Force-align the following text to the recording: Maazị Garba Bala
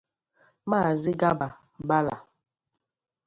Maazị 0.69 1.11
Garba 1.19 1.47
Bala 1.87 2.15